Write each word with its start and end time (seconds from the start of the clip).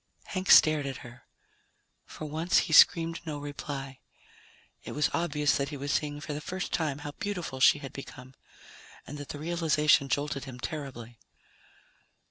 Hank 0.23 0.49
stared 0.49 0.87
at 0.87 1.05
her. 1.05 1.27
For 2.07 2.25
once 2.25 2.57
he 2.65 2.73
screamed 2.73 3.19
no 3.23 3.37
reply. 3.37 3.99
It 4.83 4.93
was 4.93 5.11
obvious 5.13 5.57
that 5.57 5.69
he 5.69 5.77
was 5.77 5.93
seeing 5.93 6.19
for 6.19 6.33
the 6.33 6.41
first 6.41 6.73
time 6.73 6.97
how 7.05 7.11
beautiful 7.19 7.59
she 7.59 7.77
had 7.77 7.93
become, 7.93 8.33
and 9.05 9.19
that 9.19 9.29
the 9.29 9.37
realization 9.37 10.09
jolted 10.09 10.45
him 10.45 10.59
terribly. 10.59 11.19